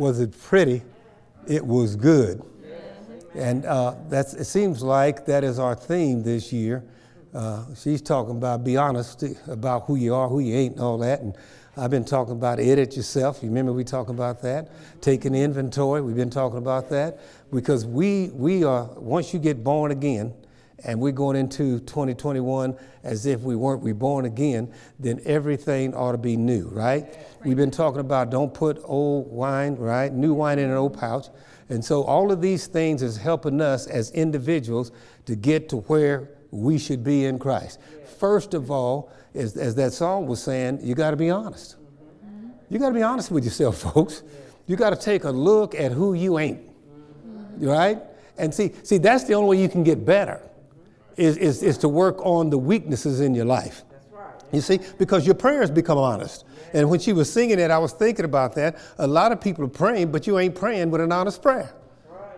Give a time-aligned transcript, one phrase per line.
[0.00, 0.80] Was it pretty?
[1.46, 2.42] It was good.
[3.34, 6.82] And uh, that's, it seems like that is our theme this year.
[7.34, 10.96] Uh, she's talking about be honest about who you are, who you ain't, and all
[10.98, 11.20] that.
[11.20, 11.36] And
[11.76, 13.42] I've been talking about edit yourself.
[13.42, 14.70] You remember we talked about that?
[15.02, 16.00] Taking inventory.
[16.00, 17.20] We've been talking about that
[17.52, 20.32] because we we are once you get born again,
[20.84, 26.18] and we're going into 2021 as if we weren't reborn again, then everything ought to
[26.18, 27.18] be new, right?
[27.44, 30.12] We've been talking about don't put old wine, right?
[30.12, 31.26] New wine in an old pouch.
[31.68, 34.90] And so all of these things is helping us as individuals
[35.26, 37.78] to get to where we should be in Christ.
[38.18, 41.76] First of all, as, as that song was saying, you got to be honest.
[41.76, 42.48] Mm-hmm.
[42.68, 44.22] You got to be honest with yourself, folks.
[44.66, 47.66] You got to take a look at who you ain't, mm-hmm.
[47.66, 47.98] right?
[48.36, 50.40] And see, see, that's the only way you can get better,
[51.20, 53.84] is, is, is to work on the weaknesses in your life.
[54.52, 56.44] You see, because your prayers become honest.
[56.72, 58.78] And when she was singing it, I was thinking about that.
[58.98, 61.72] A lot of people are praying, but you ain't praying with an honest prayer.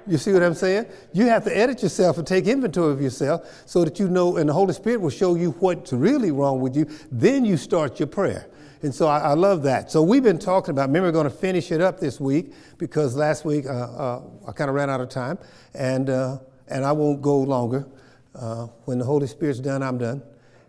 [0.06, 0.86] You see what I'm saying?
[1.12, 4.48] You have to edit yourself and take inventory of yourself so that you know, and
[4.48, 6.86] the Holy Spirit will show you what's really wrong with you.
[7.10, 8.48] Then you start your prayer.
[8.82, 9.92] And so I, I love that.
[9.92, 13.14] So we've been talking about, remember, we're going to finish it up this week because
[13.14, 15.38] last week uh, uh, I kind of ran out of time.
[15.72, 17.86] And, uh, and I won't go longer.
[18.34, 20.22] Uh, when the Holy Spirit's done, I'm done.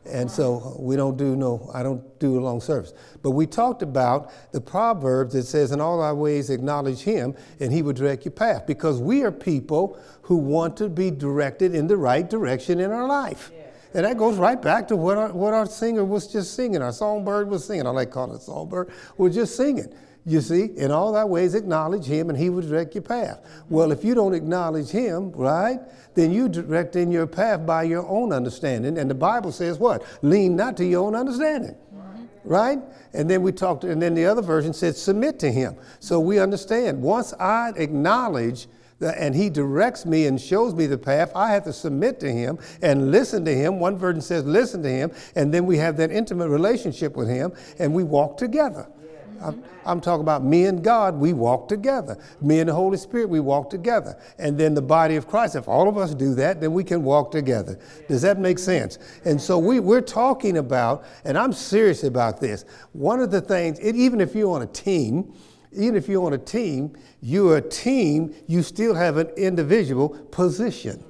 [0.06, 2.94] And so we don't do no, I don't do a long service.
[3.22, 7.72] But we talked about the Proverbs that says, In all our ways acknowledge him, and
[7.72, 8.68] he will direct your path.
[8.68, 13.08] Because we are people who want to be directed in the right direction in our
[13.08, 13.52] life.
[13.54, 13.62] Yeah.
[13.94, 16.82] And that goes right back to what our, what our singer was just singing.
[16.82, 17.88] Our songbird was singing.
[17.88, 18.92] I like calling it songbird.
[19.18, 19.94] We're just singing.
[20.26, 23.42] You see, in all thy ways acknowledge him and he will direct your path.
[23.70, 25.80] Well, if you don't acknowledge him, right,
[26.16, 28.98] then you direct in your path by your own understanding.
[28.98, 30.04] And the Bible says what?
[30.22, 31.76] Lean not to your own understanding.
[32.46, 32.80] Right?
[33.14, 35.76] And then we talked, and then the other version said submit to him.
[36.00, 37.02] So we understand.
[37.02, 38.68] Once I acknowledge
[39.00, 42.32] that, and he directs me and shows me the path, I have to submit to
[42.32, 43.80] him and listen to him.
[43.80, 47.54] One version says listen to him, and then we have that intimate relationship with him
[47.80, 48.88] and we walk together.
[49.44, 52.18] I'm, I'm, talking about me and God, we walk together.
[52.42, 54.18] Me and the Holy Spirit, we walk together.
[54.40, 57.04] And then the body of Christ, if all of us do that, then we can
[57.04, 57.80] walk together.
[58.08, 59.00] Does that make sense?
[59.26, 62.66] And so we, we're talking about, and I'm serious about this.
[62.94, 65.34] One of the things, it, even if you're on a team,
[65.74, 71.04] even if you're on a team, you're a team, you still have an individual position.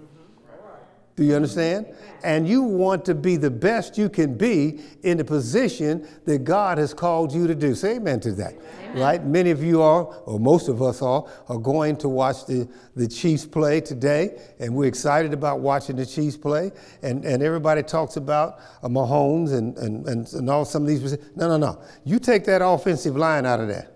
[1.16, 1.85] Do you understand?
[2.24, 6.79] And you want to be the best you can be in the position that God
[6.79, 7.75] has called you to do.
[7.75, 8.56] Say amen to that.
[8.56, 9.00] Amen.
[9.00, 9.24] Right?
[9.24, 13.07] Many of you are, or most of us are, are going to watch the, the
[13.07, 16.72] Chiefs play today, and we're excited about watching the Chiefs play.
[17.03, 21.18] And, and everybody talks about uh, Mahomes and, and, and, and all some of these.
[21.35, 21.80] No, no, no.
[22.06, 23.90] You take that offensive line out of there.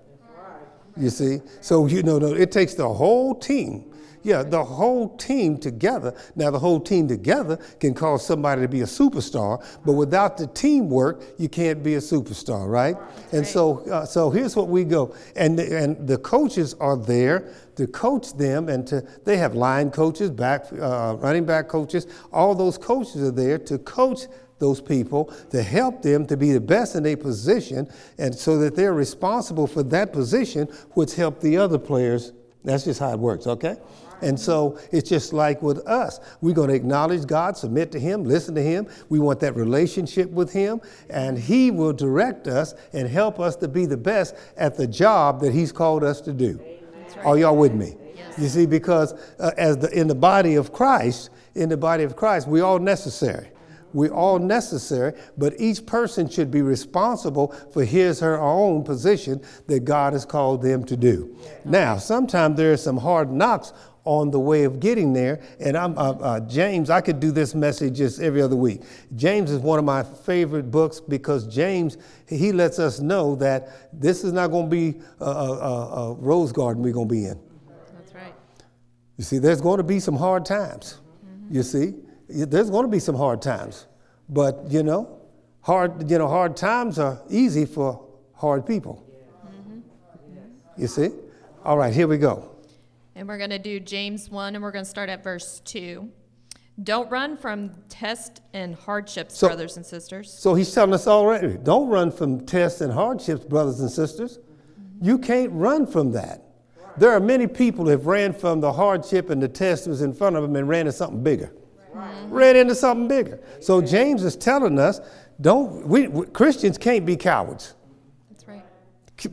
[0.95, 1.39] You see?
[1.61, 3.91] So, you know, no, it takes the whole team
[4.27, 6.13] yeah, the whole team together.
[6.35, 10.47] Now, the whole team together can cause somebody to be a superstar, but without the
[10.47, 12.97] teamwork, you can't be a superstar, right?
[13.31, 17.53] And so, uh, so here's what we go, and the, and the coaches are there
[17.77, 22.05] to coach them, and to they have line coaches, back uh, running back coaches.
[22.33, 24.27] All those coaches are there to coach
[24.59, 27.87] those people to help them to be the best in their position
[28.17, 32.33] and so that they're responsible for that position which help the other players
[32.63, 33.77] that's just how it works okay
[34.21, 36.19] and so it's just like with us.
[36.41, 38.87] We're going to acknowledge God, submit to Him, listen to Him.
[39.09, 43.67] We want that relationship with Him, and He will direct us and help us to
[43.67, 46.57] be the best at the job that He's called us to do.
[46.57, 47.25] Right.
[47.25, 47.95] Are y'all with me?
[48.15, 48.37] Yes.
[48.37, 52.15] You see, because uh, as the, in the body of Christ, in the body of
[52.15, 53.49] Christ, we're all necessary.
[53.93, 59.41] We're all necessary, but each person should be responsible for his or her own position
[59.67, 61.35] that God has called them to do.
[61.63, 63.73] Now, sometimes there are some hard knocks
[64.07, 65.41] on the way of getting there.
[65.59, 66.89] And I'm uh, uh, James.
[66.89, 68.81] I could do this message just every other week.
[69.15, 71.97] James is one of my favorite books because James
[72.27, 76.51] he lets us know that this is not going to be a, a, a, rose
[76.51, 77.39] garden we're going to be in.
[77.97, 78.33] That's right.
[79.17, 81.01] You see, there's going to be some hard times.
[81.25, 81.55] Mm-hmm.
[81.55, 81.93] You see,
[82.29, 83.87] there's going to be some hard times,
[84.29, 85.19] but you know,
[85.61, 89.05] hard you know hard times are easy for hard people.
[89.45, 90.81] Mm-hmm.
[90.81, 91.09] You see.
[91.65, 92.56] All right, here we go.
[93.17, 96.07] And we're going to do James 1, and we're going to start at verse 2.
[96.83, 100.31] Don't run from tests and hardships, so, brothers and sisters.
[100.31, 104.37] So he's telling us already don't run from tests and hardships, brothers and sisters.
[105.01, 106.43] You can't run from that.
[106.97, 110.03] There are many people who have ran from the hardship and the test that was
[110.03, 111.51] in front of them and ran into something bigger.
[111.95, 112.31] Mm-hmm.
[112.31, 113.39] Ran into something bigger.
[113.61, 115.01] So James is telling us
[115.41, 117.73] don't, we, we Christians can't be cowards.
[118.29, 118.63] That's right.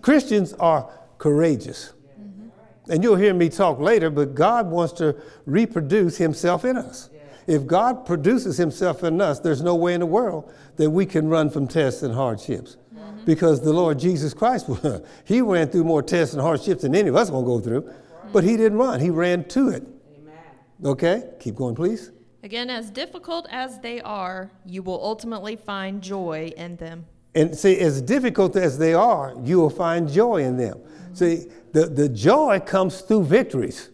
[0.01, 1.94] Christians are courageous.
[2.89, 5.17] And you'll hear me talk later, but God wants to
[5.47, 7.11] reproduce himself in us.
[7.47, 11.29] If God produces himself in us, there's no way in the world that we can
[11.29, 12.77] run from tests and hardships.
[12.95, 13.25] Mm-hmm.
[13.25, 14.69] Because the Lord Jesus Christ,
[15.25, 17.93] he ran through more tests and hardships than any of us going to go through,
[18.33, 19.87] but he didn't run, he ran to it.
[20.85, 22.11] Okay, keep going, please.
[22.43, 27.07] Again, as difficult as they are, you will ultimately find joy in them.
[27.35, 30.81] And see, as difficult as they are, you will find joy in them.
[31.15, 33.91] See, the, the joy comes through victories.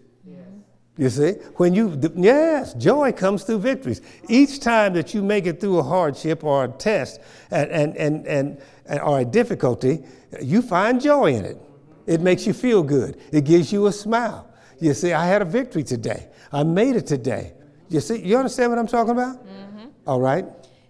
[1.00, 4.02] You see, when you, th- yes, joy comes through victories.
[4.28, 7.20] Each time that you make it through a hardship or a test
[7.50, 10.04] and, and, and, and, and or a difficulty,
[10.42, 11.58] you find joy in it.
[12.06, 13.18] It makes you feel good.
[13.32, 14.46] It gives you a smile.
[14.78, 16.28] You see, I had a victory today.
[16.52, 17.54] I made it today.
[17.88, 19.42] You see, you understand what I'm talking about?
[19.42, 19.86] Mm-hmm.
[20.06, 20.44] All right.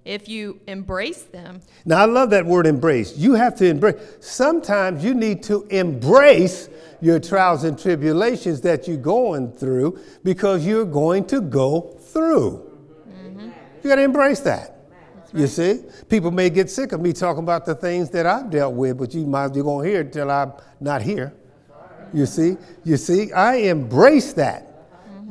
[0.04, 3.16] If you embrace them, Now, I love that word embrace.
[3.16, 3.96] You have to embrace.
[4.20, 6.68] Sometimes you need to embrace
[7.02, 12.66] your trials and tribulations that you're going through because you're going to go through.
[13.82, 14.76] You got to embrace that.
[15.32, 18.74] You see, people may get sick of me talking about the things that I've dealt
[18.74, 21.32] with, but you might you're gonna hear it till I'm not here.
[22.12, 24.69] You see, you see, I embrace that.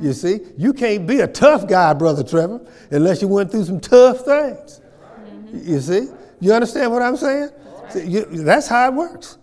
[0.00, 2.60] You see, you can't be a tough guy, brother Trevor,
[2.90, 4.80] unless you went through some tough things.
[5.52, 6.08] You see,
[6.40, 7.50] you understand what I'm saying?
[7.90, 9.36] See, you- that's how it works.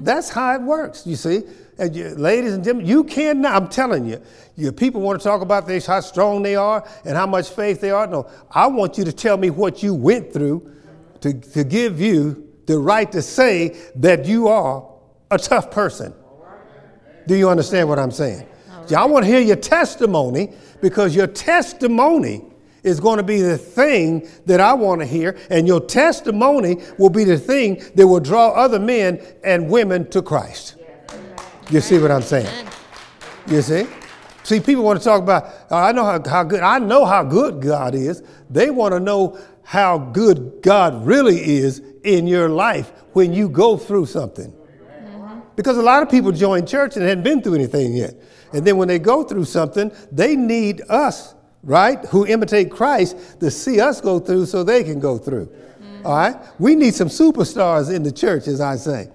[0.00, 1.06] That's how it works.
[1.06, 1.42] You see,
[1.78, 3.54] and you, ladies and gentlemen, you cannot.
[3.54, 4.20] I'm telling you,
[4.56, 7.80] you people want to talk about this, how strong they are and how much faith
[7.80, 8.06] they are.
[8.06, 10.70] No, I want you to tell me what you went through
[11.20, 14.84] to, to give you the right to say that you are
[15.30, 16.12] a tough person.
[17.26, 18.46] Do you understand what I'm saying?
[18.86, 22.44] See, I want to hear your testimony because your testimony
[22.82, 27.08] is going to be the thing that I want to hear, and your testimony will
[27.08, 30.76] be the thing that will draw other men and women to Christ.
[31.70, 32.68] You see what I'm saying?
[33.46, 33.86] You see?
[34.42, 37.22] See, people want to talk about, "Oh, I know how, how good, I know how
[37.22, 38.22] good God is.
[38.50, 43.78] They want to know how good God really is in your life when you go
[43.78, 44.52] through something.
[44.52, 45.40] Mm-hmm.
[45.56, 48.14] Because a lot of people join church and hadn't been through anything yet.
[48.54, 51.34] And then when they go through something, they need us,
[51.64, 55.46] right, who imitate Christ, to see us go through so they can go through.
[55.82, 56.04] Mm.
[56.04, 56.36] All right?
[56.60, 59.08] We need some superstars in the church, as I say.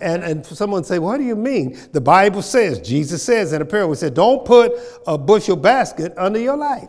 [0.00, 1.78] And, and someone say, what do you mean?
[1.92, 4.72] The Bible says, Jesus says in a parable, he said, don't put
[5.06, 6.88] a bushel basket under your light.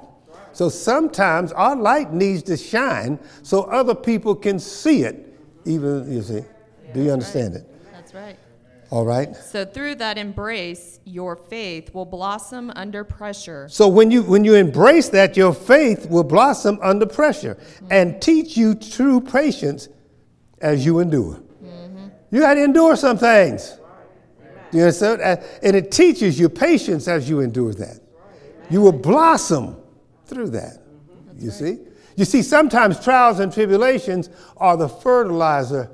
[0.53, 6.21] So sometimes our light needs to shine so other people can see it, even, you
[6.21, 6.41] see.
[6.93, 7.67] Do you understand it?
[7.91, 8.37] that's right.
[8.89, 9.35] All right.
[9.35, 13.67] So through that embrace, your faith will blossom under pressure.
[13.69, 17.87] So when you when you embrace that, your faith will blossom under pressure mm-hmm.
[17.91, 19.89] and teach you true patience
[20.61, 21.41] as you endure.
[21.63, 22.07] Mm-hmm.
[22.31, 23.77] You got to endure some things.
[24.71, 25.21] You understand?
[25.21, 27.99] And- And it teaches you patience as you endure that.
[28.69, 29.77] You will blossom
[30.25, 30.77] through that.
[30.77, 31.45] Mm-hmm.
[31.45, 31.79] You see?
[32.15, 35.91] You see, sometimes trials and tribulations are the fertilizer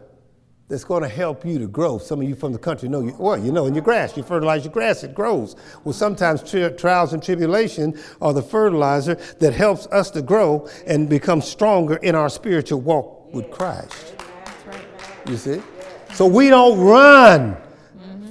[0.70, 1.98] that's going to help you to grow.
[1.98, 4.24] Some of you from the country know, you, well, you know, in your grass, you
[4.24, 5.56] fertilize your grass, it grows.
[5.84, 11.10] Well, sometimes tri- trials and tribulation are the fertilizer that helps us to grow and
[11.10, 14.16] become stronger in our spiritual walk with Christ.
[15.28, 15.62] You see?
[16.14, 17.58] So we don't run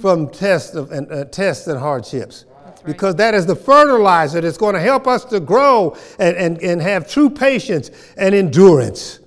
[0.01, 2.45] from tests of, and, uh, tests and hardships.
[2.85, 6.81] Because that is the fertilizer that's going to help us to grow and, and, and
[6.81, 9.19] have true patience and endurance.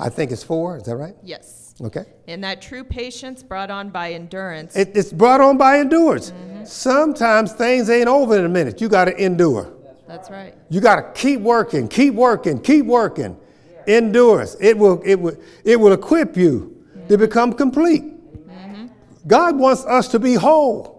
[0.00, 1.14] I think it's four, is that right?
[1.22, 1.57] Yes.
[1.80, 2.04] Okay.
[2.26, 4.74] And that true patience brought on by endurance.
[4.74, 6.32] It, it's brought on by endurance.
[6.32, 6.64] Mm-hmm.
[6.64, 8.80] Sometimes things ain't over in a minute.
[8.80, 9.72] You got to endure.
[10.08, 10.54] That's right.
[10.70, 13.38] You got to keep working, keep working, keep working.
[13.86, 14.56] Endurance.
[14.60, 18.02] It will, it will, it will equip you to become complete.
[18.02, 18.86] Mm-hmm.
[19.26, 20.96] God wants us to be whole.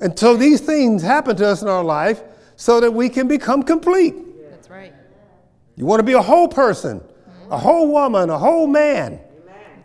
[0.00, 2.22] And so these things happen to us in our life
[2.56, 4.14] so that we can become complete.
[4.50, 4.92] That's right.
[5.76, 7.54] You want to be a whole person, a mm-hmm.
[7.54, 9.20] whole woman, a whole man.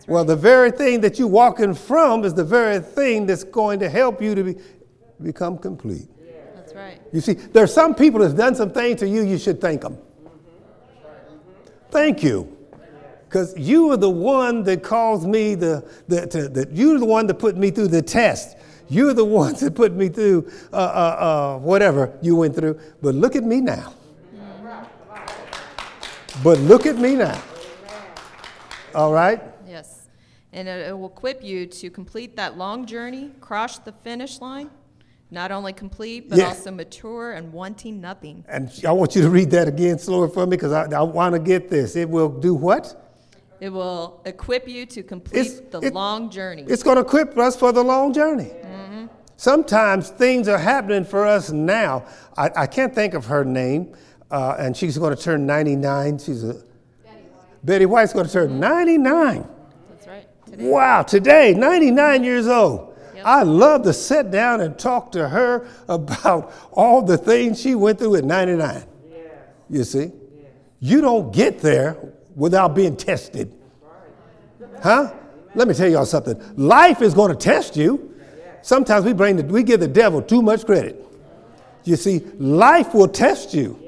[0.10, 3.90] Well, the very thing that you're walking from is the very thing that's going to
[3.90, 4.56] help you to be,
[5.22, 6.08] become complete.
[6.56, 7.00] That's right.
[7.14, 10.00] You see, there's some people that's done some things to you, you should thank them.
[11.92, 12.58] Thank you.
[13.26, 17.28] Because you were the one that caused me the, the, to, the, you're the one
[17.28, 18.58] that put me through the test.
[18.88, 22.80] You're the one that put me through uh, uh, uh, whatever you went through.
[23.04, 23.94] But look at me now.
[26.44, 27.40] But look at me now.
[28.96, 29.49] All right?
[30.52, 34.70] And it, will equip you to complete that long journey, cross the finish line,
[35.30, 36.48] not only complete, but Yeah.
[36.48, 38.44] also mature and wanting nothing.
[38.48, 41.34] And I want you to read that again slower for me because I, I want
[41.34, 41.96] to get this.
[41.96, 43.06] It will do what?
[43.60, 46.64] It will equip you to complete It's- the it- long journey.
[46.68, 48.52] It's going to equip us for the long journey.
[49.38, 52.04] Sometimes things are happening for us now.
[52.36, 53.94] I, I can't think of her name,
[54.32, 56.18] uh, and she's going to turn 99.
[56.18, 56.62] She's a
[57.64, 59.48] Betty White's going to turn 99.
[60.50, 60.62] Right.
[60.62, 62.96] Wow, today, 99 years old.
[63.16, 63.26] Yep.
[63.26, 68.00] I love to sit down and talk to her about all the things she went
[68.00, 68.84] through at 99.
[69.70, 70.12] You see?
[70.80, 71.98] You don't get there
[72.36, 73.54] without being tested.
[74.82, 75.14] Huh?
[75.56, 76.42] Let me tell y'all something.
[76.56, 78.16] Life is going to test you.
[78.62, 81.06] Sometimes we bring the, we give the devil too much credit.
[81.84, 83.80] You see, life will test you.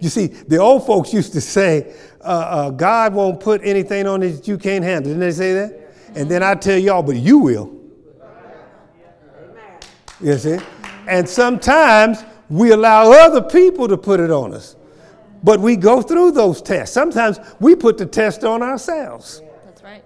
[0.00, 4.22] You see, the old folks used to say, uh, uh, God won't put anything on
[4.22, 5.10] it that you can't handle.
[5.10, 5.79] Didn't they say that?
[6.14, 7.76] And then I tell y'all, but you will.
[10.20, 10.58] You see?
[11.08, 14.76] And sometimes we allow other people to put it on us.
[15.42, 16.92] But we go through those tests.
[16.92, 19.42] Sometimes we put the test on ourselves.
[19.64, 20.04] That's right.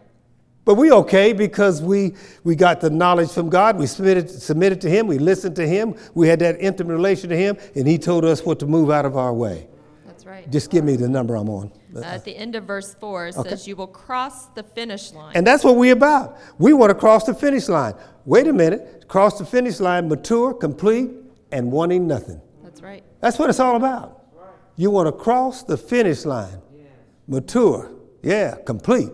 [0.64, 3.76] But we okay because we, we got the knowledge from God.
[3.76, 5.08] We submitted, submitted to Him.
[5.08, 5.96] We listened to Him.
[6.14, 7.56] We had that intimate relation to Him.
[7.74, 9.66] And He told us what to move out of our way.
[10.24, 10.50] That's right.
[10.50, 11.70] Just give me the number I'm on.
[11.94, 13.50] Uh, at the end of verse 4, it Okay.
[13.50, 15.32] says, You will cross the finish line.
[15.36, 16.38] And that's what we're about.
[16.58, 17.94] We want to cross the finish line.
[18.24, 19.04] Wait a minute.
[19.06, 21.10] Cross the finish line, mature, complete,
[21.52, 22.40] and wanting nothing.
[22.62, 23.02] That's right.
[23.20, 24.22] That's what it's all about.
[24.76, 26.60] You want to cross the finish line,
[27.28, 27.90] mature,
[28.22, 29.10] yeah, complete,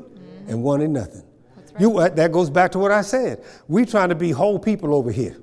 [0.47, 1.25] and wanting nothing.
[1.57, 1.81] That's right.
[1.81, 3.45] You, that goes back to what I said.
[3.69, 5.37] We're trying to be whole people over here.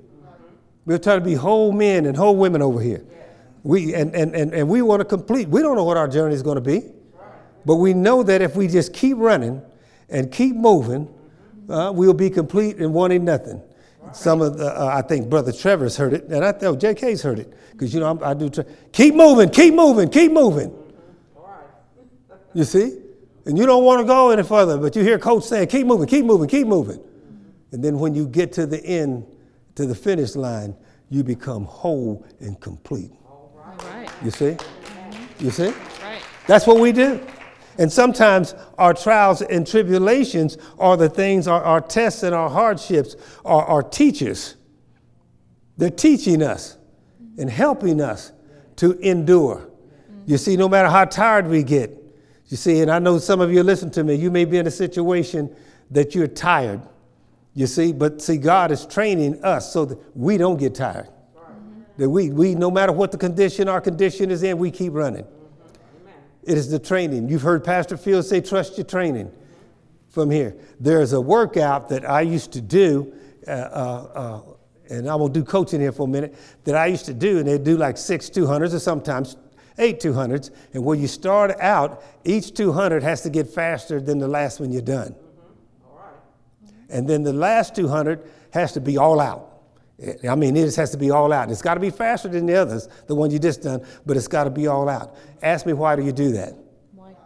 [0.86, 3.04] We're trying to be whole men and whole women over here.
[3.68, 5.46] We, and, and, and, and we want to complete.
[5.46, 6.84] We don't know what our journey is going to be.
[7.66, 9.60] But we know that if we just keep running
[10.08, 11.06] and keep moving,
[11.68, 13.60] uh, we'll be complete and wanting nothing.
[14.14, 17.40] Some of the, uh, I think Brother Trevor's heard it, and I know JK's heard
[17.40, 18.48] it, because you know I'm, I do.
[18.48, 20.74] Tra- keep moving, keep moving, keep moving.
[22.54, 22.96] You see,
[23.44, 26.06] and you don't want to go any further, but you hear Coach saying, "Keep moving,
[26.06, 27.00] keep moving, keep moving,"
[27.72, 29.26] and then when you get to the end,
[29.74, 30.74] to the finish line,
[31.10, 33.10] you become whole and complete.
[34.22, 35.44] You see, mm-hmm.
[35.44, 35.68] you see.
[36.02, 36.22] Right.
[36.46, 37.24] That's what we do.
[37.78, 43.14] And sometimes our trials and tribulations are the things, our, our tests and our hardships
[43.44, 44.56] are our teachers.
[45.76, 46.76] They're teaching us
[47.38, 48.32] and helping us
[48.76, 49.58] to endure.
[49.58, 50.22] Mm-hmm.
[50.26, 51.94] You see, no matter how tired we get,
[52.48, 54.66] you see, and I know some of you listen to me, you may be in
[54.66, 55.54] a situation
[55.90, 56.80] that you're tired.
[57.54, 61.08] You see, but see, God is training us so that we don't get tired.
[61.98, 65.26] That we, we, no matter what the condition our condition is in, we keep running.
[66.44, 67.28] It is the training.
[67.28, 69.30] You've heard Pastor Field say, trust your training
[70.08, 70.56] from here.
[70.80, 73.12] There's a workout that I used to do,
[73.46, 73.54] uh, uh,
[74.14, 74.40] uh,
[74.88, 77.48] and I will do coaching here for a minute, that I used to do, and
[77.48, 79.36] they do like six 200s or sometimes
[79.78, 80.50] eight 200s.
[80.74, 84.70] And when you start out, each 200 has to get faster than the last one
[84.70, 85.16] you're done.
[86.88, 88.20] And then the last 200
[88.52, 89.47] has to be all out.
[90.28, 91.50] I mean, it just has to be all out.
[91.50, 94.28] It's got to be faster than the others, the one you just done, but it's
[94.28, 95.16] got to be all out.
[95.42, 96.54] Ask me, why do you do that?
[96.94, 97.16] Why?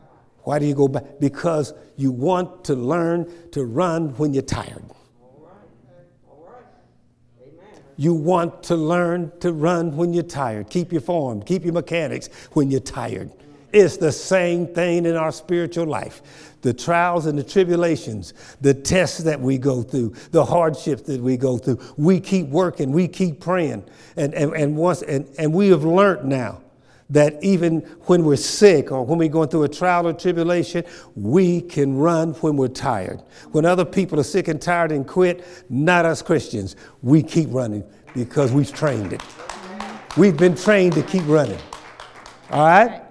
[0.44, 1.20] Why do you go back?
[1.20, 4.82] Because you want to learn to run when you're tired.
[7.98, 10.70] You want to learn to run when you're tired.
[10.70, 13.30] Keep your form, keep your mechanics when you're tired.
[13.70, 16.51] It's the same thing in our spiritual life.
[16.62, 21.36] The trials and the tribulations, the tests that we go through, the hardships that we
[21.36, 21.80] go through.
[21.96, 23.84] We keep working, we keep praying.
[24.16, 26.62] And, and, and, once, and, and we have learned now
[27.10, 30.82] that even when we're sick or when we're going through a trial or tribulation,
[31.14, 33.20] we can run when we're tired.
[33.50, 37.84] When other people are sick and tired and quit, not us Christians, we keep running
[38.14, 39.22] because we've trained it.
[40.16, 41.58] We've been trained to keep running.
[42.50, 43.02] All right?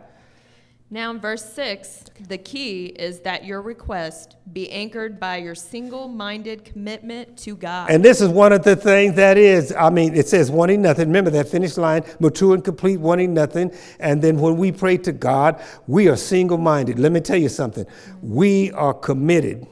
[0.94, 6.10] Now, in verse 6, the key is that your request be anchored by your single
[6.10, 7.90] minded commitment to God.
[7.90, 11.08] And this is one of the things that is, I mean, it says wanting nothing.
[11.08, 13.74] Remember that finish line, mature and complete, wanting nothing.
[14.02, 17.00] And then when we pray to God, we are single minded.
[17.00, 17.86] Let me tell you something.
[18.22, 19.66] We are committed.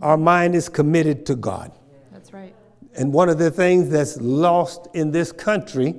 [0.00, 1.72] Our mind is committed to God.
[2.12, 2.54] That's right.
[2.94, 5.96] And one of the things that's lost in this country,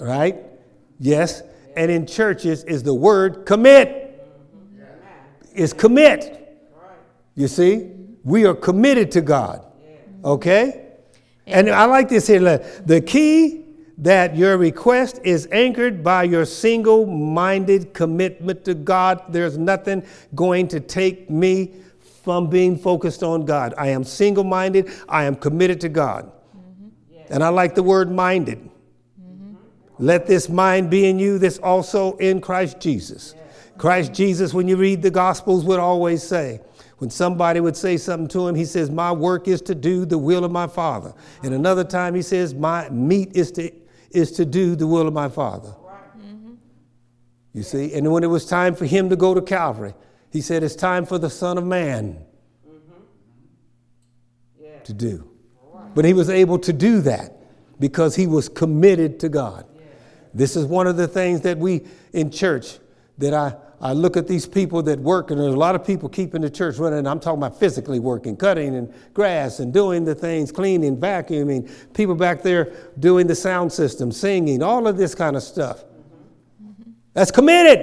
[0.00, 0.38] right?
[0.98, 1.44] Yes,
[1.76, 3.98] and in churches is the word commit.
[5.54, 6.38] Is commit.
[7.34, 7.90] You see?
[8.24, 9.64] We are committed to God.
[10.24, 10.86] Okay?
[11.46, 12.40] And I like this here.
[12.86, 13.64] The key
[13.98, 19.22] that your request is anchored by your single minded commitment to God.
[19.28, 21.74] There's nothing going to take me
[22.22, 23.74] from being focused on God.
[23.76, 26.30] I am single minded, I am committed to God.
[26.56, 27.32] Mm-hmm.
[27.32, 28.70] And I like the word minded.
[30.02, 33.36] Let this mind be in you that's also in Christ Jesus.
[33.78, 36.60] Christ Jesus, when you read the Gospels, would always say,
[36.98, 40.18] When somebody would say something to him, he says, My work is to do the
[40.18, 41.14] will of my Father.
[41.44, 43.70] And another time he says, My meat is to,
[44.10, 45.72] is to do the will of my Father.
[47.52, 47.94] You see?
[47.94, 49.94] And when it was time for him to go to Calvary,
[50.32, 52.24] he said, It's time for the Son of Man
[52.68, 52.92] mm-hmm.
[54.82, 55.30] to do.
[55.94, 57.36] But he was able to do that
[57.78, 59.68] because he was committed to God.
[60.34, 62.78] This is one of the things that we in church
[63.18, 66.08] that I, I look at these people that work, and there's a lot of people
[66.08, 67.06] keeping the church running.
[67.06, 72.14] I'm talking about physically working, cutting and grass and doing the things, cleaning, vacuuming, people
[72.14, 75.84] back there doing the sound system, singing, all of this kind of stuff.
[77.12, 77.78] That's committed.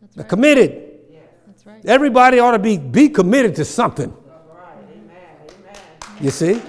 [0.00, 0.28] That's They're right.
[0.28, 0.84] committed.
[1.10, 1.18] Yeah.
[1.46, 1.84] That's right.
[1.84, 4.10] Everybody ought to be, be committed to something.
[4.10, 4.74] Right.
[4.92, 5.16] Amen.
[5.60, 5.82] Amen.
[6.20, 6.62] You see?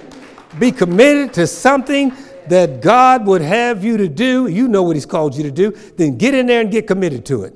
[0.58, 2.12] Be committed to something
[2.50, 4.48] that God would have you to do.
[4.48, 5.70] You know what He's called you to do.
[5.96, 7.54] Then get in there and get committed to it.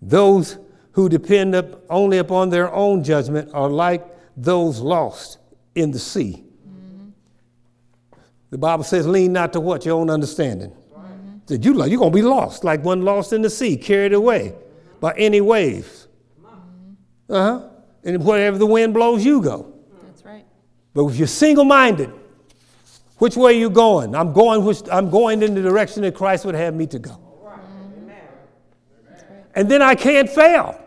[0.00, 0.58] Those
[0.92, 5.38] who depend up only upon their own judgment are like those lost
[5.74, 6.44] in the sea.
[8.50, 9.84] The Bible says, lean not to what?
[9.84, 10.72] Your own understanding.
[11.46, 14.54] Said you like you're gonna be lost, like one lost in the sea, carried away
[15.00, 16.06] by any waves.
[17.28, 17.70] Uh-huh.
[18.04, 19.74] And wherever the wind blows, you go.
[20.04, 20.44] That's right.
[20.94, 22.12] But if you're single-minded,
[23.18, 24.14] which way are you going?
[24.14, 27.20] I'm going which I'm going in the direction that Christ would have me to go.
[29.54, 30.80] And then I can't fail.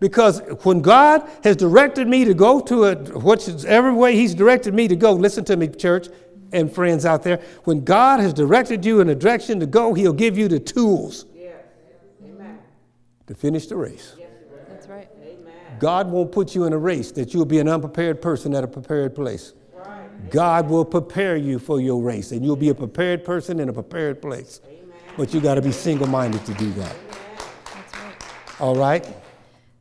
[0.00, 4.88] Because when God has directed me to go to a whichever way He's directed me
[4.88, 6.08] to go, listen to me, church
[6.50, 7.40] and friends out there.
[7.64, 11.26] When God has directed you in a direction to go, He'll give you the tools
[13.26, 14.16] to finish the race.
[14.68, 15.08] That's right.
[15.78, 18.68] God won't put you in a race that you'll be an unprepared person at a
[18.68, 19.52] prepared place.
[20.30, 23.72] God will prepare you for your race, and you'll be a prepared person in a
[23.72, 24.60] prepared place.
[25.16, 26.96] But you got to be single minded to do that.
[26.96, 28.60] Right.
[28.60, 29.06] All right?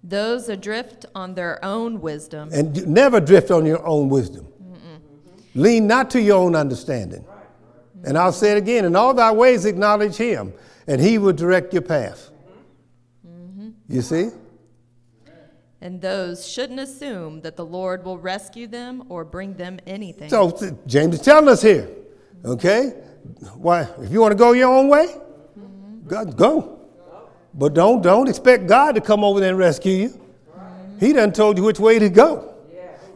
[0.04, 2.50] Those adrift on their own wisdom.
[2.52, 4.48] And you never drift on your own wisdom.
[5.54, 7.26] Lean not to your own understanding.
[8.04, 10.54] And I'll say it again in all thy ways acknowledge him,
[10.88, 12.30] and he will direct your path.
[13.28, 13.70] Mm-hmm.
[13.88, 14.30] You see?
[15.82, 20.30] And those shouldn't assume that the Lord will rescue them or bring them anything.
[20.30, 21.90] So James is telling us here,
[22.46, 22.90] okay?
[23.56, 25.16] Why, if you want to go your own way,
[26.08, 26.80] God, go.
[27.54, 30.22] But don't don't expect God to come over there and rescue you.
[31.00, 32.54] He done told you which way to go.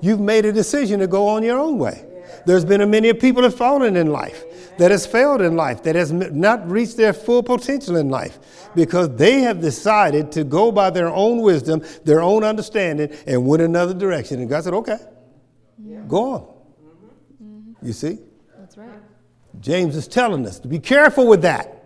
[0.02, 2.06] You've made a decision to go on your own way.
[2.46, 4.44] There's been a many people that have fallen in life,
[4.78, 8.40] that has failed in life, that has not reached their full potential in life
[8.76, 13.62] because they have decided to go by their own wisdom, their own understanding, and went
[13.62, 14.40] another direction.
[14.40, 14.98] And God said, okay,
[16.08, 16.42] go on.
[17.42, 17.86] Mm-hmm.
[17.86, 18.20] You see?
[18.58, 18.90] That's right.
[19.60, 21.84] James is telling us to be careful with that.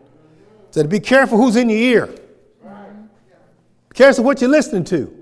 [0.72, 2.06] So to be careful who's in your ear.
[2.08, 5.16] Be careful what you're listening to.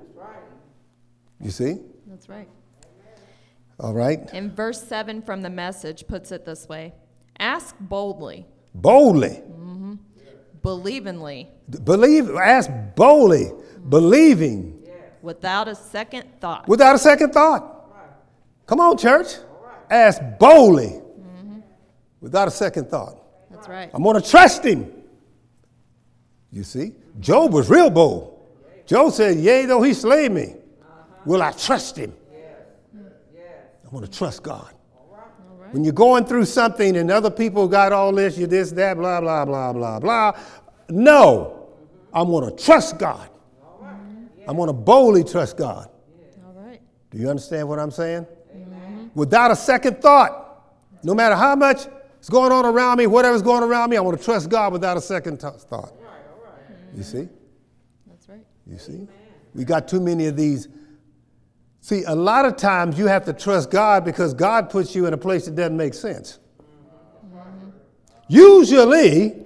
[1.41, 1.77] You see?
[2.07, 2.47] That's right.
[3.79, 4.29] All right.
[4.33, 6.93] And verse 7 from the message puts it this way
[7.39, 9.29] Ask boldly, Boldly.
[9.29, 9.93] Mm-hmm.
[10.61, 11.47] believingly,
[11.83, 13.51] Believe, ask boldly,
[13.89, 14.73] believing
[15.21, 16.67] without a second thought.
[16.67, 17.73] without a second thought.
[18.65, 19.27] Come on, church.
[19.89, 21.59] Ask boldly mm-hmm.
[22.21, 23.17] without a second thought.
[23.51, 23.89] That's right.
[23.93, 24.91] I'm going to trust him.
[26.51, 26.93] You see?
[27.19, 28.33] Job was real bold.
[28.85, 30.55] Job said, Yea, though he slay me,
[31.25, 32.13] will I trust him?
[32.95, 34.73] I want to trust God.
[35.71, 39.21] When you're going through something and other people got all this, you this, that, blah,
[39.21, 40.39] blah, blah, blah, blah.
[40.89, 41.69] No,
[42.13, 43.29] I'm going to trust God.
[44.47, 45.89] I'm going to boldly trust God.
[46.45, 46.79] All right.
[47.11, 48.25] Do you understand what I'm saying?
[49.13, 50.63] Without a second thought,
[51.03, 51.87] no matter how much
[52.21, 54.95] is going on around me, whatever's going around me, I want to trust God without
[54.95, 55.91] a second t- thought.
[56.95, 57.27] You see?
[58.07, 58.45] That's right.
[58.65, 59.07] You see?
[59.53, 60.67] We got too many of these.
[61.81, 65.13] See, a lot of times you have to trust God because God puts you in
[65.13, 66.39] a place that doesn't make sense.
[68.27, 69.45] Usually,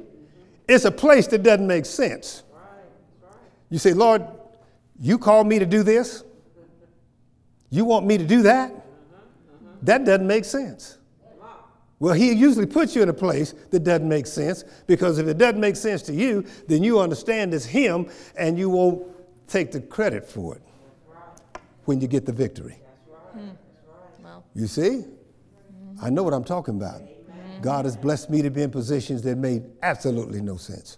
[0.67, 2.43] it's a place that doesn't make sense.
[3.69, 4.25] You say, Lord,
[4.99, 6.23] you called me to do this?
[7.69, 8.73] You want me to do that?
[9.83, 10.97] That doesn't make sense.
[11.99, 15.37] Well, he usually puts you in a place that doesn't make sense because if it
[15.37, 19.05] doesn't make sense to you, then you understand it's him and you won't
[19.47, 20.63] take the credit for it
[21.91, 22.77] when you get the victory.
[24.55, 25.03] You see?
[26.01, 27.01] I know what I'm talking about.
[27.61, 30.97] God has blessed me to be in positions that made absolutely no sense.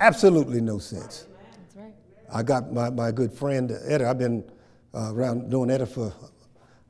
[0.00, 1.26] Absolutely no sense.
[1.74, 1.92] right.
[2.32, 4.08] I got my, my good friend Etta.
[4.08, 4.50] I've been
[4.94, 6.10] uh, around doing Etta for,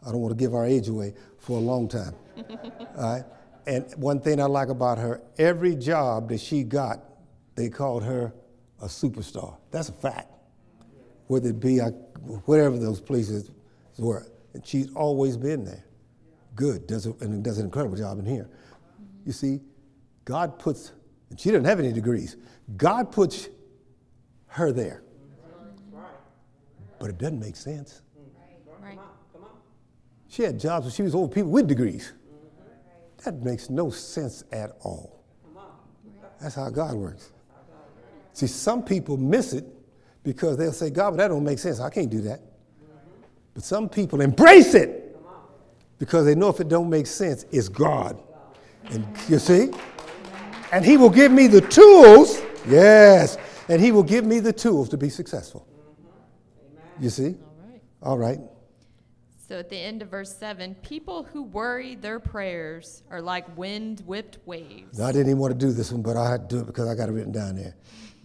[0.07, 2.14] I don't want to give our age away, for a long time.
[2.96, 3.25] All right?
[3.66, 7.01] And one thing I like about her, every job that she got,
[7.57, 8.33] they called her
[8.81, 9.57] a superstar.
[9.72, 10.31] That's a fact.
[11.26, 11.88] Whether it be I,
[12.46, 13.50] whatever those places
[13.98, 14.26] were.
[14.54, 15.84] And she's always been there.
[16.54, 18.48] Good, does a, and does an incredible job in here.
[19.24, 19.60] You see,
[20.24, 20.92] God puts,
[21.30, 22.36] and she doesn't have any degrees,
[22.76, 23.48] God puts
[24.48, 25.02] her there.
[26.98, 28.00] But it doesn't make sense.
[28.80, 28.98] Right.
[30.28, 32.14] She had jobs when she was old people with degrees.
[33.24, 35.22] That makes no sense at all.
[36.40, 37.32] That's how God works.
[38.32, 39.64] See, some people miss it
[40.26, 41.78] because they'll say, God, but that don't make sense.
[41.78, 42.40] I can't do that.
[43.54, 45.16] But some people embrace it
[46.00, 48.20] because they know if it don't make sense, it's God.
[48.90, 49.70] And you see?
[50.72, 54.88] And he will give me the tools, yes, and he will give me the tools
[54.88, 55.64] to be successful.
[57.00, 57.36] You see?
[57.36, 57.80] All right.
[58.02, 58.40] All right.
[59.48, 64.02] So at the end of verse 7, people who worry their prayers are like wind
[64.04, 65.00] whipped waves.
[65.00, 66.88] I didn't even want to do this one, but I had to do it because
[66.88, 67.76] I got it written down there.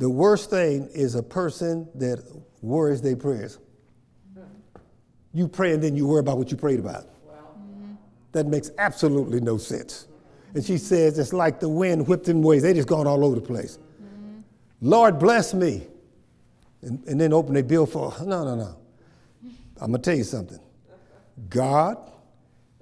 [0.02, 2.24] The worst thing is a person that
[2.64, 3.60] worries their prayers.
[5.32, 7.06] You pray and then you worry about what you prayed about.
[8.32, 10.08] That makes absolutely no sense.
[10.56, 12.64] And she says it's like the wind whipped in waves.
[12.64, 13.78] They just gone all over the place.
[14.82, 15.86] Lord bless me.
[16.82, 18.76] And, and then open their bill for, no, no, no.
[19.80, 20.60] I'm going to tell you something.
[21.48, 21.98] God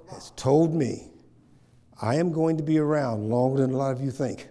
[0.10, 1.10] has told me
[2.02, 4.48] I am going to be around longer than a lot of you think.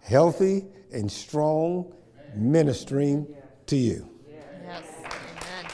[0.00, 0.64] Healthy
[0.96, 1.94] and strong,
[2.34, 3.26] ministering
[3.66, 4.08] to you.
[4.28, 4.84] Yes.
[5.04, 5.70] Amen.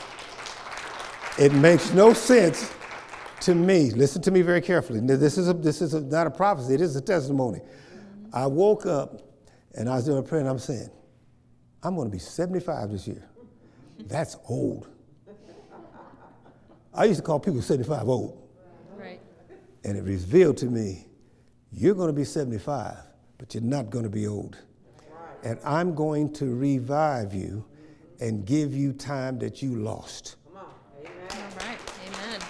[1.38, 2.72] It makes no sense
[3.40, 3.90] to me.
[3.90, 5.00] Listen to me very carefully.
[5.00, 7.60] Now, This is, a, this is a, not a prophecy, it is a testimony.
[8.32, 9.22] I woke up
[9.74, 10.90] and I was doing a prayer and I'm saying,
[11.82, 13.28] I'm going to be 75 this year.
[14.06, 14.88] That's old.
[16.94, 18.38] I used to call people 75 old.
[18.96, 19.20] Right.
[19.84, 21.06] And it revealed to me,
[21.72, 22.96] you're going to be 75,
[23.38, 24.58] but you're not going to be old.
[25.44, 27.64] And I'm going to revive you
[28.20, 31.14] and give you time that you lost Come on, amen.
[31.30, 31.78] All right.
[32.06, 32.40] Amen.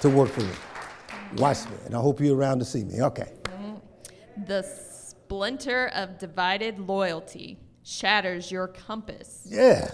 [0.00, 0.52] to work for me.
[1.36, 3.00] Watch me, and I hope you're around to see me.
[3.00, 3.32] Okay.
[4.46, 9.42] The splinter of divided loyalty shatters your compass.
[9.46, 9.90] Yeah.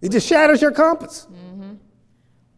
[0.00, 1.26] It just shatters your compass.
[1.30, 1.74] Mm-hmm.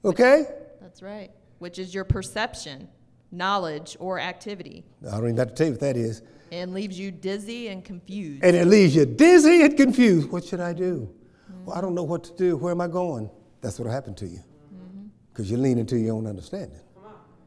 [0.05, 0.47] Okay?
[0.81, 1.31] That's right.
[1.59, 2.89] Which is your perception,
[3.31, 6.23] knowledge, or activity, I don't even have to tell you what that is.
[6.53, 8.45] And leaves you dizzy and confused.
[8.45, 10.31] And it leaves you dizzy and confused.
[10.31, 11.13] What should I do?
[11.65, 12.57] Well, I don't know what to do.
[12.57, 13.31] Where am I going?
[13.63, 14.41] That's what will happen to you.
[14.75, 15.07] Mm-hmm.
[15.33, 16.79] Because you're leaning to your own understanding.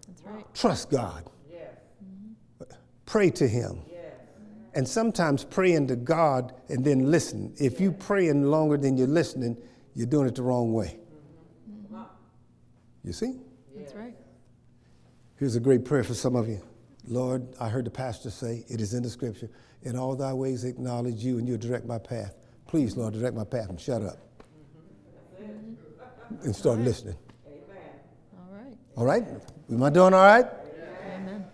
[0.08, 0.46] That's right.
[0.56, 1.30] Trust God.
[1.52, 1.60] Yeah.
[2.04, 2.66] Mm-hmm.
[3.06, 3.84] Pray to Him.
[3.92, 3.98] Yeah.
[3.98, 4.70] Mm-hmm.
[4.74, 7.54] And sometimes praying to God and then listen.
[7.58, 9.56] If you praying longer than you're listening,
[9.94, 10.98] you're doing it the wrong way.
[13.04, 13.36] You see?
[13.78, 14.16] That's right.
[15.36, 16.60] Here's a great prayer for some of you.
[17.08, 19.50] Lord, I heard the pastor say, it is in the scripture,
[19.84, 22.36] in all thy ways acknowledge you and you'll direct my path.
[22.68, 24.18] Please, Lord, direct my path and shut up.
[25.42, 26.44] Mm-hmm.
[26.44, 27.16] And start listening.
[28.38, 28.78] All right.
[28.98, 29.24] All right?
[29.72, 30.46] Am I doing all right?
[31.14, 31.46] Amen.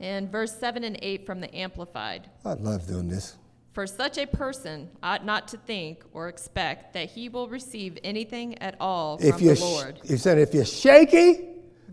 [0.00, 2.28] And verse 7 and 8 from the Amplified.
[2.44, 3.36] I love doing this.
[3.72, 8.58] For such a person ought not to think or expect that he will receive anything
[8.58, 10.00] at all If from you're, the sh- Lord.
[10.04, 11.46] he said, if you're shaky,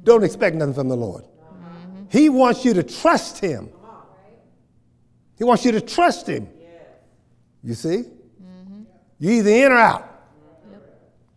[0.03, 1.23] don't expect nothing from the Lord.
[2.09, 3.69] He wants you to trust him.
[5.37, 6.49] He wants you to trust him.
[7.63, 8.03] You see?
[8.41, 8.83] Mm-hmm.
[9.19, 10.13] You either in or out.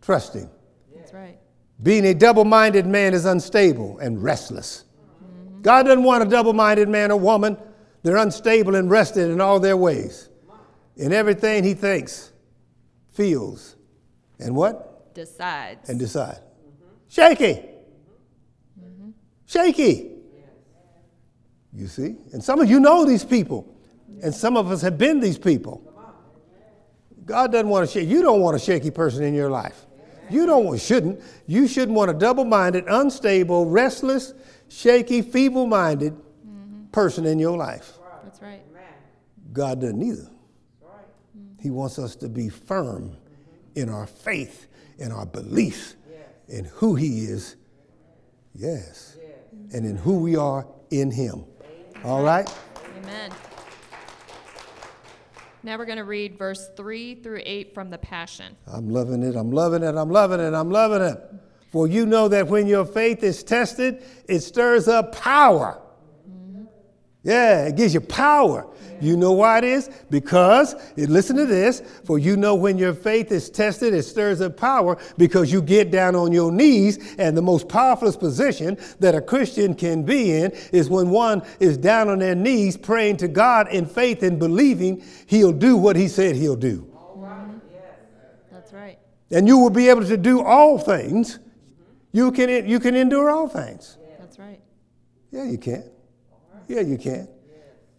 [0.01, 0.49] Trust him.
[0.95, 1.37] That's right.
[1.83, 4.85] Being a double minded man is unstable and restless.
[5.23, 5.61] Mm-hmm.
[5.61, 7.57] God doesn't want a double minded man or woman.
[8.03, 10.29] They're unstable and rested in all their ways.
[10.95, 12.31] In everything he thinks,
[13.13, 13.75] feels,
[14.39, 15.13] and what?
[15.13, 15.89] Decides.
[15.89, 16.39] And decide.
[17.07, 17.65] Shaky.
[18.79, 19.09] Mm-hmm.
[19.45, 20.10] Shaky.
[21.73, 22.15] You see?
[22.33, 23.67] And some of you know these people.
[24.23, 25.87] And some of us have been these people.
[27.25, 28.09] God doesn't want a shake.
[28.09, 29.85] You don't want a shaky person in your life.
[30.29, 31.21] You don't want, shouldn't.
[31.47, 34.33] You shouldn't want a double minded, unstable, restless,
[34.69, 36.15] shaky, feeble minded
[36.91, 37.93] person in your life.
[38.23, 38.61] That's right.
[39.53, 40.29] God doesn't either.
[41.59, 43.15] He wants us to be firm
[43.75, 45.95] in our faith, in our belief,
[46.47, 47.55] in who He is,
[48.53, 49.17] yes,
[49.73, 51.45] and in who we are in Him.
[52.03, 52.51] All right?
[52.97, 53.31] Amen.
[55.63, 58.55] Now we're going to read verse 3 through 8 from the Passion.
[58.65, 61.19] I'm loving it, I'm loving it, I'm loving it, I'm loving it.
[61.71, 65.80] For you know that when your faith is tested, it stirs up power.
[67.23, 68.67] Yeah, it gives you power.
[68.99, 69.89] You know why it is?
[70.09, 74.57] Because, listen to this, for you know when your faith is tested, it stirs up
[74.57, 77.15] power because you get down on your knees.
[77.19, 81.77] And the most powerful position that a Christian can be in is when one is
[81.77, 86.07] down on their knees praying to God in faith and believing he'll do what he
[86.07, 86.87] said he'll do.
[88.51, 88.99] That's right.
[89.31, 91.39] And you will be able to do all things.
[92.11, 93.97] You can, you can endure all things.
[94.19, 94.59] That's right.
[95.31, 95.89] Yeah, you can.
[96.71, 97.27] Yeah, you can.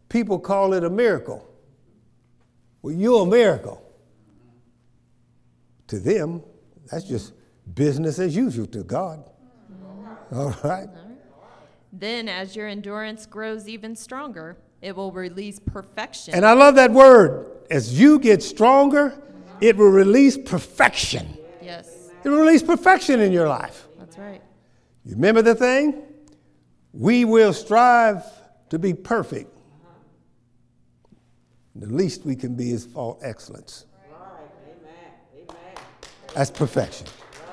[0.09, 1.47] People call it a miracle.
[2.81, 3.83] Well, you're a miracle.
[5.89, 6.43] To them,
[6.91, 7.35] that's just
[7.75, 9.29] business as usual to God.
[9.71, 10.39] Mm-hmm.
[10.39, 10.89] All right?
[11.93, 16.35] Then, as your endurance grows even stronger, it will release perfection.
[16.35, 17.51] And I love that word.
[17.71, 19.59] As you get stronger, mm-hmm.
[19.61, 21.37] it will release perfection.
[21.63, 23.87] yes, It will release perfection in your life.
[23.99, 24.41] that's right.
[25.05, 26.03] You remember the thing?
[26.95, 28.25] We will strive
[28.73, 29.55] to be perfect.
[31.75, 33.85] The least we can be is fall excellence.
[36.35, 37.07] That's perfection.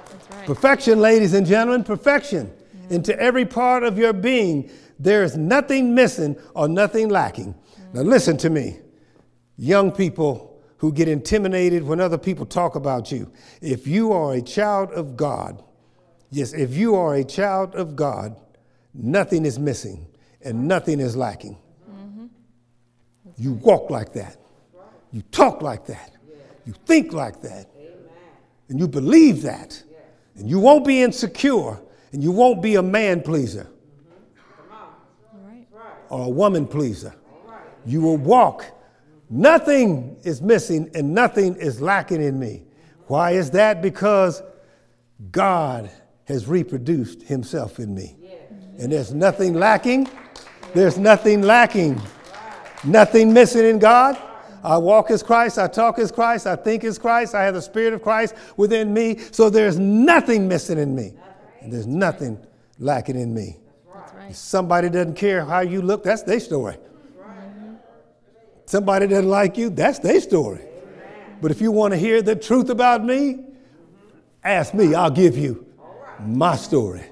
[0.09, 0.45] That's right.
[0.45, 2.53] Perfection, ladies and gentlemen, perfection
[2.89, 4.71] into every part of your being.
[4.97, 7.53] There is nothing missing or nothing lacking.
[7.91, 8.79] Now, listen to me,
[9.57, 13.29] young people who get intimidated when other people talk about you.
[13.61, 15.61] If you are a child of God,
[16.29, 18.37] yes, if you are a child of God,
[18.93, 20.05] nothing is missing
[20.41, 21.57] and nothing is lacking.
[23.37, 24.37] You walk like that,
[25.11, 26.13] you talk like that,
[26.65, 27.67] you think like that
[28.69, 29.83] and you believe that,
[30.35, 31.77] and you won't be insecure,
[32.11, 33.67] and you won't be a man pleaser
[36.09, 37.13] or a woman pleaser.
[37.85, 38.65] You will walk.
[39.29, 42.63] Nothing is missing and nothing is lacking in me.
[43.07, 43.81] Why is that?
[43.81, 44.41] Because
[45.31, 45.89] God
[46.25, 48.15] has reproduced himself in me.
[48.79, 50.09] And there's nothing lacking.
[50.73, 52.01] There's nothing lacking.
[52.83, 54.17] Nothing missing in God.
[54.63, 57.61] I walk as Christ, I talk as Christ, I think as Christ, I have the
[57.61, 59.17] Spirit of Christ within me.
[59.31, 61.13] So there's nothing missing in me.
[61.61, 62.37] And there's nothing
[62.77, 63.57] lacking in me.
[64.29, 66.77] If somebody doesn't care how you look, that's their story.
[68.65, 70.61] Somebody doesn't like you, that's their story.
[71.41, 73.39] But if you want to hear the truth about me,
[74.43, 75.65] ask me, I'll give you
[76.19, 77.03] my story.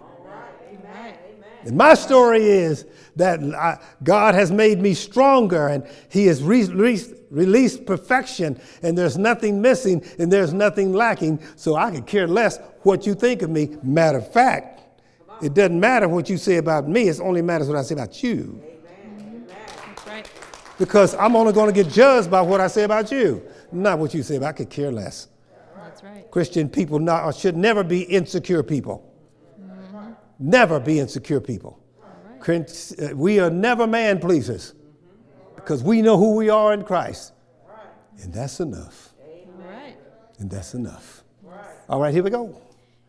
[1.67, 2.85] And my story is
[3.17, 8.97] that I, God has made me stronger and He has re- re- released perfection, and
[8.97, 13.41] there's nothing missing and there's nothing lacking, so I could care less what you think
[13.41, 13.75] of me.
[13.83, 14.81] Matter of fact,
[15.43, 18.23] it doesn't matter what you say about me, it only matters what I say about
[18.23, 18.63] you.
[20.07, 20.29] Right.
[20.79, 24.13] Because I'm only going to get judged by what I say about you, not what
[24.13, 25.27] you say about I could care less.
[25.75, 26.31] That's right.
[26.31, 29.06] Christian people not, should never be insecure people.
[30.39, 31.79] Never be insecure people.
[32.39, 34.73] Chris- uh, We are never man pleasers
[35.55, 37.33] because we know who we are in Christ.
[38.23, 39.13] And that's enough.
[39.57, 39.95] Right.
[40.39, 41.23] And that's enough.
[41.89, 42.55] All right, here we go.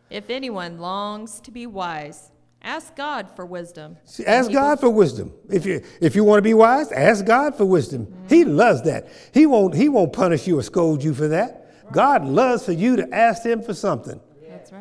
[0.09, 2.31] If anyone longs to be wise,
[2.63, 3.97] ask God for wisdom.
[4.05, 5.31] See, Ask will- God for wisdom.
[5.49, 8.07] If you, if you want to be wise, ask God for wisdom.
[8.27, 9.07] He loves that.
[9.33, 11.91] He won't, he won't punish you or scold you for that.
[11.91, 14.19] God loves for you to ask Him for something.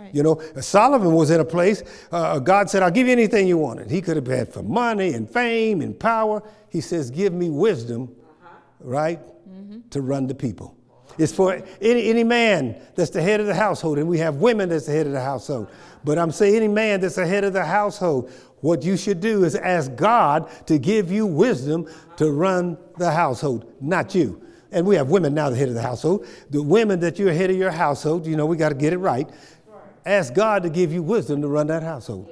[0.08, 0.14] Right.
[0.14, 3.58] You know, Solomon was in a place, uh, God said, I'll give you anything you
[3.58, 3.90] wanted.
[3.90, 6.42] He could have had for money and fame and power.
[6.70, 8.54] He says, Give me wisdom, uh-huh.
[8.80, 9.88] right, mm-hmm.
[9.90, 10.76] to run the people.
[11.18, 14.68] It's for any, any man that's the head of the household, and we have women
[14.68, 15.68] that's the head of the household.
[16.04, 19.44] But I'm saying any man that's the head of the household, what you should do
[19.44, 22.32] is ask God to give you wisdom to uh-huh.
[22.32, 24.42] run the household, not you.
[24.70, 26.26] And we have women now the head of the household.
[26.50, 28.98] The women that you're head of your household, you know, we got to get it
[28.98, 29.28] right.
[30.08, 32.30] Ask God to give you wisdom to run that household.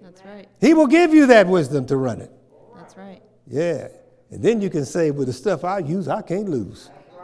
[0.00, 0.48] That's right.
[0.60, 2.30] He will give you that wisdom to run it.
[2.76, 3.20] That's right.
[3.48, 3.88] Yeah.
[4.30, 6.90] And then you can say, with the stuff I use, I can't lose.
[6.94, 7.16] That's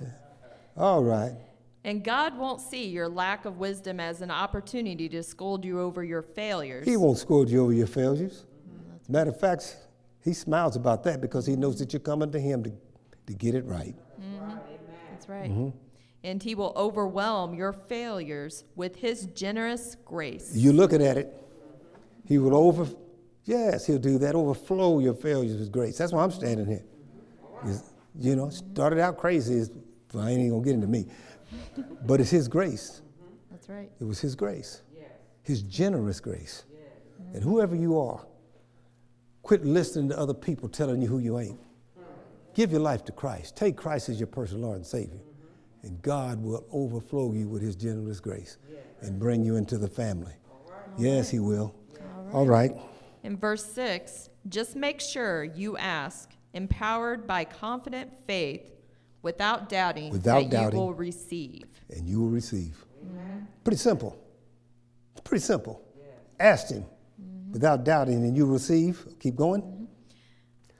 [0.00, 0.10] right.
[0.78, 1.36] All right.
[1.84, 6.02] And God won't see your lack of wisdom as an opportunity to scold you over
[6.02, 6.86] your failures.
[6.86, 8.46] He won't scold you over your failures.
[9.06, 9.76] Matter of fact,
[10.24, 12.72] he smiles about that because he knows that you're coming to him to,
[13.26, 13.94] to get it right.
[15.10, 15.50] That's right.
[15.50, 15.85] Mm-hmm.
[16.24, 20.52] And he will overwhelm your failures with his generous grace.
[20.54, 21.32] You're looking at it.
[22.26, 22.88] He will over,
[23.44, 25.96] yes, he'll do that, overflow your failures with grace.
[25.98, 26.84] That's why I'm standing here.
[27.66, 29.54] Is- You know, started out crazy.
[29.56, 29.70] Is,
[30.14, 31.06] well, I ain't even gonna get into me.
[32.06, 33.02] But it's his grace.
[33.50, 33.90] That's right.
[34.00, 34.82] It was his grace,
[35.42, 36.64] his generous grace.
[37.34, 38.24] And whoever you are,
[39.42, 41.60] quit listening to other people telling you who you ain't.
[42.54, 43.54] Give your life to Christ.
[43.54, 45.20] Take Christ as your personal Lord and Savior.
[45.82, 48.58] And God will overflow you with his generous grace
[49.02, 50.34] and bring you into the family.
[50.98, 51.74] Yes, he will.
[52.32, 52.72] All right.
[53.22, 58.62] In verse 6, just make sure you ask, empowered by confident faith,
[59.22, 60.78] without doubting Without that doubting.
[60.78, 61.64] you will receive.
[61.90, 62.84] And you will receive.
[63.02, 63.48] Amen.
[63.64, 64.16] Pretty simple.
[65.12, 65.82] It's pretty simple.
[66.38, 66.84] Ask him
[67.20, 67.52] mm-hmm.
[67.52, 69.04] without doubting, and you receive.
[69.18, 69.62] Keep going.
[69.62, 69.84] Mm-hmm.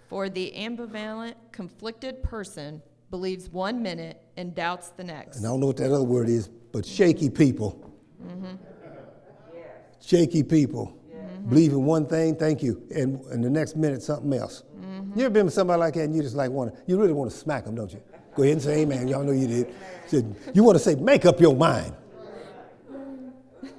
[0.08, 5.38] For the ambivalent, conflicted person believes one minute and doubts the next.
[5.38, 7.92] And I don't know what that other word is, but shaky people.
[8.22, 8.56] Mm-hmm.
[10.00, 10.98] Shaky people.
[11.14, 11.48] Mm-hmm.
[11.48, 14.64] Believe in one thing, thank you, and in the next minute something else.
[14.78, 15.18] Mm-hmm.
[15.18, 17.12] You ever been with somebody like that and you just like want to, you really
[17.12, 18.02] want to smack them, don't you?
[18.34, 19.08] Go ahead and say amen.
[19.08, 19.74] Y'all know you did.
[20.06, 21.94] Said, You want to say, make up your mind.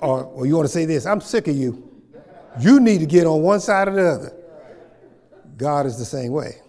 [0.01, 1.83] Or, or you want to say this, I'm sick of you.
[2.59, 4.33] You need to get on one side or the other.
[5.57, 6.61] God is the same way.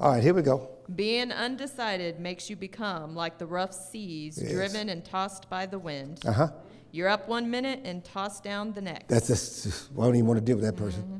[0.00, 0.73] All right, here we go.
[0.94, 4.52] Being undecided makes you become like the rough seas, Yes.
[4.52, 6.20] driven and tossed by the wind.
[6.26, 6.48] Uh huh.
[6.92, 9.08] You're up one minute and tossed down the next.
[9.08, 11.02] That's just, I don't even want to deal with that person.
[11.02, 11.16] Mm-hmm.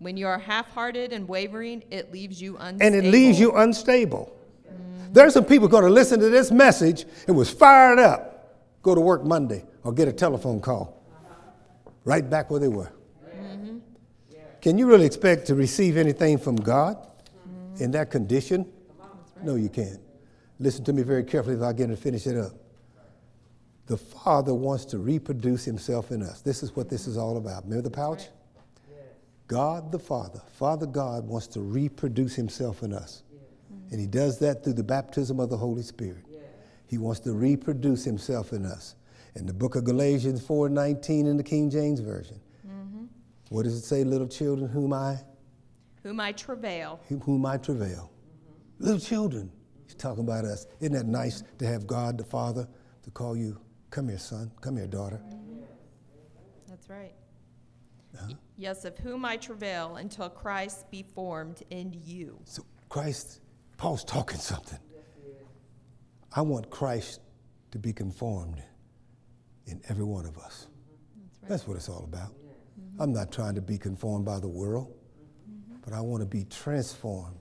[0.00, 2.86] when you are half-hearted and wavering, it leaves you unstable.
[2.86, 4.36] and it leaves you unstable.
[4.66, 5.12] Mm-hmm.
[5.12, 9.00] There's some people going to listen to this message and was fired up, go to
[9.00, 11.02] work Monday or get a telephone call,
[12.04, 12.90] right back where they were.
[13.36, 13.78] Mm-hmm.
[14.60, 16.96] Can you really expect to receive anything from God
[17.78, 18.66] in that condition?
[19.42, 20.00] No, you can't.
[20.58, 22.52] Listen to me very carefully if I get to finish it up.
[23.86, 26.42] The Father wants to reproduce Himself in us.
[26.42, 27.64] This is what this is all about.
[27.64, 28.28] Remember the pouch?
[29.46, 33.22] God the Father, Father God wants to reproduce Himself in us.
[33.90, 36.24] And He does that through the baptism of the Holy Spirit.
[36.86, 38.94] He wants to reproduce Himself in us.
[39.34, 43.04] In the book of Galatians 4:19 in the King James Version, mm-hmm.
[43.50, 44.04] what does it say?
[44.04, 45.18] Little children, whom I,
[46.02, 47.00] whom I travail.
[47.24, 48.10] whom I travail.
[48.78, 49.50] Little children.
[49.84, 50.66] He's talking about us.
[50.80, 52.68] Isn't that nice to have God the Father
[53.02, 53.58] to call you,
[53.90, 55.20] come here, son, come here, daughter.
[56.68, 57.14] That's right.
[58.14, 58.34] Uh-huh.
[58.56, 62.38] Yes, of whom I travail until Christ be formed in you.
[62.44, 63.40] So Christ,
[63.76, 64.78] Paul's talking something.
[66.34, 67.20] I want Christ
[67.70, 68.62] to be conformed
[69.66, 70.66] in every one of us.
[71.16, 71.48] That's right.
[71.48, 72.30] That's what it's all about.
[72.30, 73.02] Mm-hmm.
[73.02, 74.94] I'm not trying to be conformed by the world,
[75.50, 75.76] mm-hmm.
[75.82, 77.38] but I want to be transformed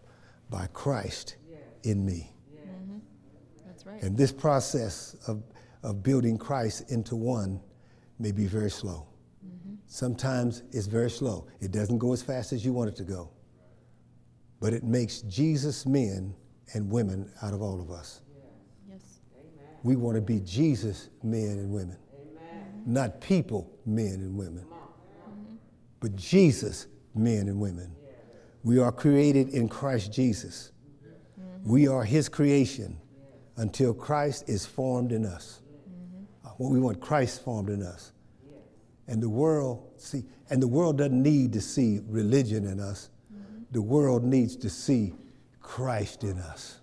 [0.50, 1.36] by Christ
[1.84, 2.34] in me.
[2.54, 2.98] Mm-hmm.
[3.66, 4.02] That's right.
[4.02, 5.44] And this process of,
[5.84, 7.60] of building Christ into one
[8.20, 9.08] may be very slow.
[9.46, 9.76] Mm-hmm.
[9.88, 11.48] Sometimes it's very slow.
[11.60, 13.32] It doesn't go as fast as you want it to go.
[14.60, 16.36] But it makes Jesus men
[16.74, 18.22] and women out of all of us.
[18.90, 19.20] Yes.
[19.84, 21.98] We want to be Jesus men and women.
[21.98, 22.94] Mm-hmm.
[22.94, 24.66] Not people men and women,
[26.00, 27.96] but Jesus men and women.
[28.63, 30.72] We are created in Christ Jesus.
[31.63, 32.98] We are his creation
[33.58, 35.62] until Christ is formed in us.
[36.46, 38.12] Uh, Well, we want Christ formed in us.
[39.08, 43.10] And the world, see, and the world doesn't need to see religion in us.
[43.72, 45.13] The world needs to see
[45.62, 46.80] Christ in us.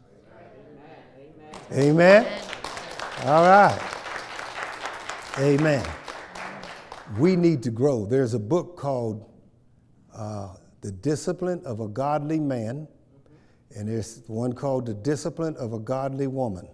[1.73, 2.27] Amen.
[3.25, 3.81] All right.
[5.39, 5.87] Amen.
[7.19, 8.07] We need to grow.
[8.07, 9.31] There's a book called
[10.15, 12.87] uh, The Discipline of a Godly Man,
[13.75, 16.69] and there's one called The Discipline of a Godly Woman.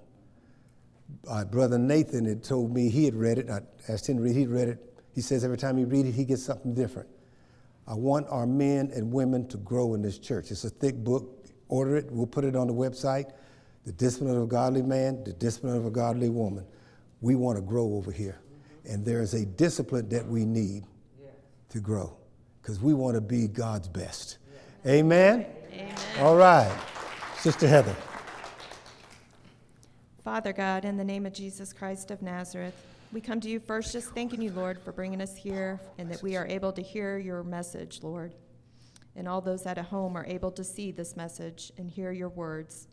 [1.28, 3.48] Uh, Brother Nathan had told me he had read it.
[3.48, 4.34] I asked him to read.
[4.34, 5.00] He'd read it.
[5.14, 7.08] He says every time he read it, he gets something different.
[7.86, 10.50] I want our men and women to grow in this church.
[10.50, 11.46] It's a thick book.
[11.68, 12.10] Order it.
[12.10, 13.30] We'll put it on the website.
[13.86, 16.66] The discipline of a godly man, the discipline of a godly woman.
[17.20, 18.40] We want to grow over here.
[18.84, 20.82] And there is a discipline that we need
[21.68, 22.19] to grow
[22.70, 24.38] because we want to be God's best.
[24.87, 25.44] Amen?
[25.72, 25.94] Amen.
[26.20, 26.70] All right.
[27.37, 27.96] Sister Heather.
[30.22, 32.80] Father God, in the name of Jesus Christ of Nazareth,
[33.12, 36.22] we come to you first just thanking you, Lord, for bringing us here and that
[36.22, 38.35] we are able to hear your message, Lord.
[39.16, 42.87] And all those at home are able to see this message and hear your words.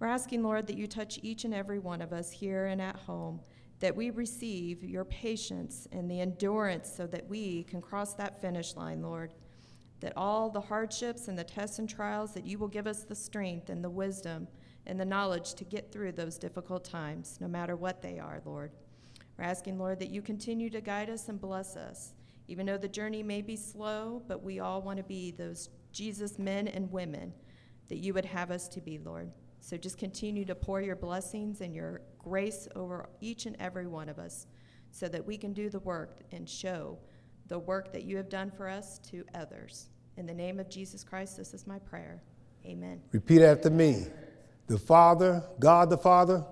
[0.00, 2.96] We're asking, Lord, that you touch each and every one of us here and at
[2.96, 3.40] home,
[3.84, 8.76] that we receive your patience and the endurance so that we can cross that finish
[8.76, 9.34] line, Lord.
[10.00, 13.14] That all the hardships and the tests and trials, that you will give us the
[13.14, 14.48] strength and the wisdom
[14.86, 18.70] and the knowledge to get through those difficult times, no matter what they are, Lord.
[19.36, 22.14] We're asking, Lord, that you continue to guide us and bless us,
[22.48, 26.38] even though the journey may be slow, but we all want to be those Jesus
[26.38, 27.34] men and women
[27.90, 29.30] that you would have us to be, Lord.
[29.64, 34.10] So just continue to pour your blessings and your grace over each and every one
[34.10, 34.46] of us
[34.90, 36.98] so that we can do the work and show
[37.48, 39.88] the work that you have done for us to others.
[40.18, 42.22] In the name of Jesus Christ, this is my prayer.
[42.66, 43.00] Amen.
[43.12, 44.04] Repeat after me.
[44.66, 46.44] The Father, God the Father,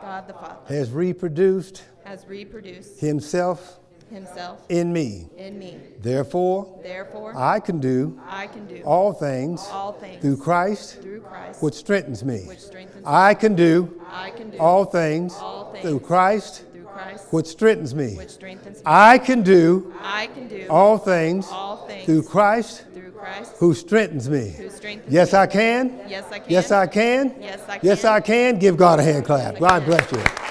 [0.00, 3.78] God the Father has reproduced has reproduced himself
[4.14, 5.28] himself in me.
[5.36, 5.76] in me.
[6.00, 11.20] Therefore, Therefore, I can do I can do all things all things through Christ, through
[11.20, 12.44] Christ, which strengthens me.
[12.46, 16.84] which strengthens I can do I can do all things all things through Christ, through
[16.84, 18.14] Christ, which strengthens me.
[18.16, 18.82] which strengthens me.
[18.86, 23.74] I can do I can do all things all things through Christ, through Christ, who
[23.74, 24.50] strengthens me.
[24.50, 25.38] who strengthens Yes, me.
[25.38, 26.00] I can.
[26.08, 26.50] Yes, I can.
[26.50, 27.34] Yes, I can.
[27.40, 28.04] Yes, I Yes.
[28.04, 28.58] I can.
[28.58, 29.58] Give God a hand clap.
[29.58, 30.43] God bless you.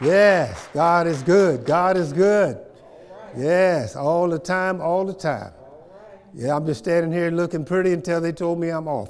[0.00, 1.64] Yes, God is good.
[1.64, 2.58] God is good.
[3.36, 5.52] Yes, all the time, all the time.
[6.34, 9.08] Yeah, I'm just standing here looking pretty until they told me I'm off.